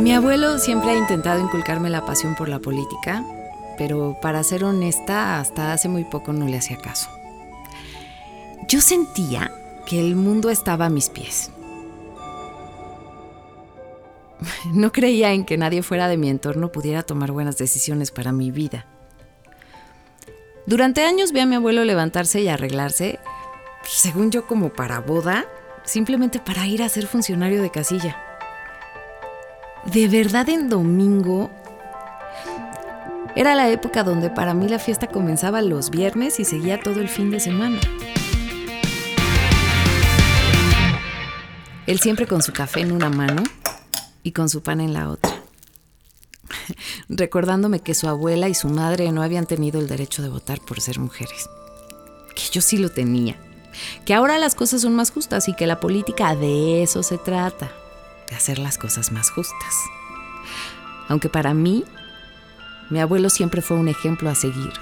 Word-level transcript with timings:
Mi 0.00 0.14
abuelo 0.14 0.58
siempre 0.58 0.90
ha 0.90 0.96
intentado 0.96 1.40
inculcarme 1.40 1.90
la 1.90 2.06
pasión 2.06 2.36
por 2.36 2.48
la 2.48 2.60
política, 2.60 3.24
pero 3.76 4.16
para 4.22 4.44
ser 4.44 4.62
honesta, 4.62 5.40
hasta 5.40 5.72
hace 5.72 5.88
muy 5.88 6.04
poco 6.04 6.32
no 6.32 6.46
le 6.46 6.56
hacía 6.56 6.76
caso. 6.76 7.10
Yo 8.68 8.80
sentía 8.80 9.50
que 9.86 9.98
el 9.98 10.14
mundo 10.14 10.50
estaba 10.50 10.86
a 10.86 10.90
mis 10.90 11.08
pies. 11.08 11.50
No 14.72 14.92
creía 14.92 15.32
en 15.32 15.44
que 15.44 15.58
nadie 15.58 15.82
fuera 15.82 16.06
de 16.06 16.16
mi 16.16 16.30
entorno 16.30 16.70
pudiera 16.70 17.02
tomar 17.02 17.32
buenas 17.32 17.58
decisiones 17.58 18.12
para 18.12 18.30
mi 18.30 18.52
vida. 18.52 18.86
Durante 20.66 21.04
años 21.04 21.32
vi 21.32 21.40
a 21.40 21.46
mi 21.46 21.56
abuelo 21.56 21.82
levantarse 21.84 22.40
y 22.40 22.48
arreglarse, 22.48 23.18
según 23.82 24.30
yo 24.30 24.46
como 24.46 24.72
para 24.72 25.00
boda, 25.00 25.46
simplemente 25.82 26.38
para 26.38 26.66
ir 26.68 26.84
a 26.84 26.88
ser 26.88 27.08
funcionario 27.08 27.62
de 27.62 27.70
casilla. 27.70 28.27
De 29.92 30.06
verdad 30.06 30.46
en 30.50 30.68
domingo 30.68 31.50
era 33.34 33.54
la 33.54 33.70
época 33.70 34.04
donde 34.04 34.28
para 34.28 34.52
mí 34.52 34.68
la 34.68 34.78
fiesta 34.78 35.06
comenzaba 35.06 35.62
los 35.62 35.88
viernes 35.88 36.40
y 36.40 36.44
seguía 36.44 36.78
todo 36.78 37.00
el 37.00 37.08
fin 37.08 37.30
de 37.30 37.40
semana. 37.40 37.80
Él 41.86 42.00
siempre 42.00 42.26
con 42.26 42.42
su 42.42 42.52
café 42.52 42.80
en 42.80 42.92
una 42.92 43.08
mano 43.08 43.42
y 44.22 44.32
con 44.32 44.50
su 44.50 44.62
pan 44.62 44.82
en 44.82 44.92
la 44.92 45.08
otra. 45.08 45.32
Recordándome 47.08 47.80
que 47.80 47.94
su 47.94 48.08
abuela 48.08 48.50
y 48.50 48.54
su 48.54 48.68
madre 48.68 49.10
no 49.10 49.22
habían 49.22 49.46
tenido 49.46 49.80
el 49.80 49.88
derecho 49.88 50.20
de 50.20 50.28
votar 50.28 50.60
por 50.60 50.82
ser 50.82 50.98
mujeres. 50.98 51.48
Que 52.34 52.42
yo 52.52 52.60
sí 52.60 52.76
lo 52.76 52.90
tenía. 52.90 53.36
Que 54.04 54.12
ahora 54.12 54.36
las 54.36 54.54
cosas 54.54 54.82
son 54.82 54.94
más 54.94 55.10
justas 55.10 55.48
y 55.48 55.54
que 55.54 55.66
la 55.66 55.80
política 55.80 56.34
de 56.34 56.82
eso 56.82 57.02
se 57.02 57.16
trata. 57.16 57.72
De 58.28 58.36
hacer 58.36 58.58
las 58.58 58.78
cosas 58.78 59.12
más 59.12 59.30
justas. 59.30 59.74
Aunque 61.08 61.28
para 61.28 61.54
mí, 61.54 61.84
mi 62.90 63.00
abuelo 63.00 63.30
siempre 63.30 63.62
fue 63.62 63.76
un 63.76 63.88
ejemplo 63.88 64.28
a 64.28 64.34
seguir. 64.34 64.72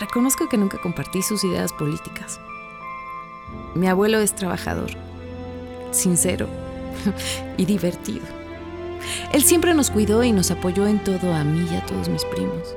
Reconozco 0.00 0.48
que 0.48 0.56
nunca 0.56 0.78
compartí 0.80 1.22
sus 1.22 1.44
ideas 1.44 1.72
políticas. 1.72 2.40
Mi 3.74 3.88
abuelo 3.88 4.18
es 4.18 4.34
trabajador 4.34 4.90
sincero 5.92 6.48
y 7.56 7.64
divertido. 7.64 8.24
Él 9.32 9.42
siempre 9.42 9.74
nos 9.74 9.90
cuidó 9.90 10.22
y 10.22 10.32
nos 10.32 10.50
apoyó 10.50 10.86
en 10.86 11.02
todo 11.02 11.34
a 11.34 11.44
mí 11.44 11.66
y 11.70 11.76
a 11.76 11.84
todos 11.86 12.08
mis 12.08 12.24
primos. 12.26 12.76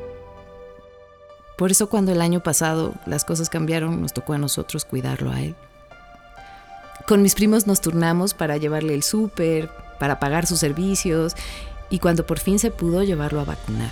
Por 1.58 1.72
eso 1.72 1.88
cuando 1.88 2.12
el 2.12 2.22
año 2.22 2.42
pasado 2.42 2.94
las 3.06 3.26
cosas 3.26 3.50
cambiaron, 3.50 4.02
nos 4.02 4.14
tocó 4.14 4.34
a 4.34 4.38
nosotros 4.38 4.86
cuidarlo 4.86 5.32
a 5.32 5.42
él. 5.42 5.56
Con 7.08 7.22
mis 7.22 7.36
primos 7.36 7.68
nos 7.68 7.82
turnamos 7.82 8.34
para 8.34 8.58
llevarle 8.58 8.94
el 8.94 9.04
súper, 9.04 9.70
para 10.00 10.20
pagar 10.20 10.46
sus 10.46 10.60
servicios 10.60 11.36
y 11.90 12.00
cuando 12.00 12.26
por 12.26 12.40
fin 12.40 12.60
se 12.60 12.72
pudo 12.72 13.04
llevarlo 13.04 13.40
a 13.42 13.46
vacunar. 13.46 13.92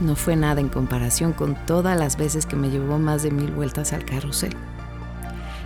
No 0.00 0.16
fue 0.16 0.36
nada 0.36 0.60
en 0.60 0.68
comparación 0.68 1.32
con 1.32 1.54
todas 1.66 1.98
las 1.98 2.16
veces 2.16 2.46
que 2.46 2.56
me 2.56 2.70
llevó 2.70 2.98
más 2.98 3.22
de 3.22 3.30
mil 3.30 3.52
vueltas 3.52 3.92
al 3.92 4.04
carrusel 4.04 4.56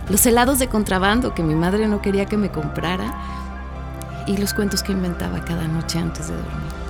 los 0.09 0.25
helados 0.25 0.57
de 0.57 0.67
contrabando 0.67 1.35
que 1.35 1.43
mi 1.43 1.55
madre 1.55 1.87
no 1.87 2.01
quería 2.01 2.25
que 2.25 2.37
me 2.37 2.49
comprara 2.49 3.13
y 4.25 4.37
los 4.37 4.53
cuentos 4.53 4.81
que 4.81 4.91
inventaba 4.91 5.45
cada 5.45 5.67
noche 5.67 5.99
antes 5.99 6.27
de 6.27 6.35
dormir. 6.35 6.88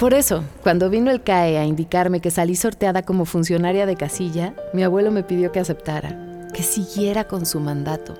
Por 0.00 0.14
eso, 0.14 0.44
cuando 0.62 0.88
vino 0.88 1.10
el 1.10 1.22
CAE 1.22 1.58
a 1.58 1.66
indicarme 1.66 2.20
que 2.20 2.30
salí 2.30 2.56
sorteada 2.56 3.02
como 3.02 3.26
funcionaria 3.26 3.84
de 3.84 3.96
casilla, 3.96 4.54
mi 4.72 4.82
abuelo 4.82 5.10
me 5.10 5.22
pidió 5.22 5.52
que 5.52 5.60
aceptara, 5.60 6.48
que 6.54 6.62
siguiera 6.62 7.24
con 7.24 7.44
su 7.44 7.60
mandato, 7.60 8.14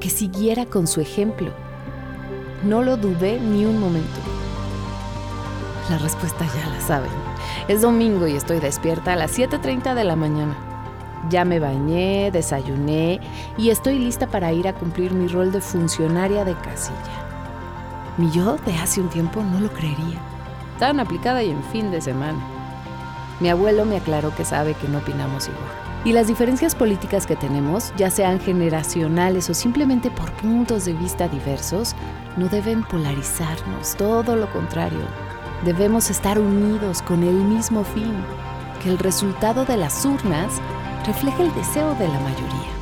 que 0.00 0.10
siguiera 0.10 0.66
con 0.66 0.88
su 0.88 1.00
ejemplo. 1.00 1.52
No 2.64 2.82
lo 2.82 2.96
dudé 2.96 3.38
ni 3.38 3.64
un 3.64 3.78
momento. 3.78 4.18
La 5.88 5.98
respuesta 5.98 6.44
ya 6.46 6.68
la 6.68 6.80
saben. 6.80 7.12
Es 7.68 7.82
domingo 7.82 8.26
y 8.26 8.34
estoy 8.34 8.58
despierta 8.58 9.12
a 9.12 9.16
las 9.16 9.38
7.30 9.38 9.94
de 9.94 10.02
la 10.02 10.16
mañana. 10.16 10.56
Ya 11.30 11.44
me 11.44 11.60
bañé, 11.60 12.32
desayuné 12.32 13.20
y 13.56 13.70
estoy 13.70 14.00
lista 14.00 14.26
para 14.26 14.52
ir 14.52 14.66
a 14.66 14.74
cumplir 14.74 15.12
mi 15.12 15.28
rol 15.28 15.52
de 15.52 15.60
funcionaria 15.60 16.44
de 16.44 16.56
casilla. 16.56 18.16
Mi 18.16 18.32
yo 18.32 18.56
de 18.66 18.74
hace 18.74 19.00
un 19.00 19.10
tiempo 19.10 19.44
no 19.44 19.60
lo 19.60 19.68
creería. 19.68 20.37
Tan 20.78 21.00
aplicada 21.00 21.42
y 21.42 21.50
en 21.50 21.62
fin 21.64 21.90
de 21.90 22.00
semana. 22.00 22.38
Mi 23.40 23.48
abuelo 23.50 23.84
me 23.84 23.96
aclaró 23.96 24.34
que 24.34 24.44
sabe 24.44 24.74
que 24.74 24.88
no 24.88 24.98
opinamos 24.98 25.48
igual. 25.48 25.62
Y 26.04 26.12
las 26.12 26.28
diferencias 26.28 26.74
políticas 26.74 27.26
que 27.26 27.36
tenemos, 27.36 27.92
ya 27.96 28.10
sean 28.10 28.40
generacionales 28.40 29.50
o 29.50 29.54
simplemente 29.54 30.10
por 30.10 30.32
puntos 30.32 30.84
de 30.84 30.92
vista 30.92 31.28
diversos, 31.28 31.94
no 32.36 32.48
deben 32.48 32.84
polarizarnos, 32.84 33.96
todo 33.96 34.36
lo 34.36 34.50
contrario, 34.52 35.00
Debemos 35.64 36.08
estar 36.08 36.38
unidos 36.38 37.02
con 37.02 37.24
el 37.24 37.34
mismo 37.34 37.82
fin, 37.82 38.14
que 38.80 38.90
el 38.90 38.98
resultado 38.98 39.64
de 39.64 39.76
las 39.76 40.04
urnas 40.04 40.60
refleje 41.04 41.42
el 41.42 41.52
deseo 41.54 41.96
de 41.96 42.06
la 42.06 42.20
mayoría. 42.20 42.77